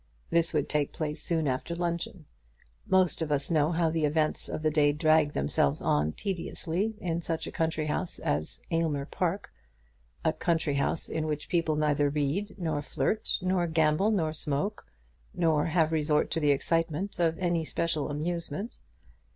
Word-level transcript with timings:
This 0.31 0.51
would 0.51 0.67
take 0.67 0.91
place 0.91 1.21
soon 1.21 1.47
after 1.47 1.75
luncheon. 1.75 2.25
Most 2.87 3.21
of 3.21 3.31
us 3.31 3.51
know 3.51 3.71
how 3.71 3.91
the 3.91 4.05
events 4.05 4.49
of 4.49 4.63
the 4.63 4.71
day 4.71 4.91
drag 4.93 5.31
themselves 5.31 5.79
on 5.79 6.13
tediously 6.13 6.95
in 6.99 7.21
such 7.21 7.45
a 7.45 7.51
country 7.51 7.85
house 7.85 8.17
as 8.17 8.59
Aylmer 8.71 9.05
Park, 9.05 9.51
a 10.25 10.33
country 10.33 10.73
house 10.73 11.07
in 11.07 11.27
which 11.27 11.49
people 11.49 11.75
neither 11.75 12.09
read, 12.09 12.55
nor 12.57 12.81
flirt, 12.81 13.37
nor 13.43 13.67
gamble, 13.67 14.09
nor 14.09 14.33
smoke, 14.33 14.87
nor 15.35 15.67
have 15.67 15.91
resort 15.91 16.31
to 16.31 16.39
the 16.39 16.49
excitement 16.49 17.19
of 17.19 17.37
any 17.37 17.63
special 17.63 18.09
amusement. 18.09 18.79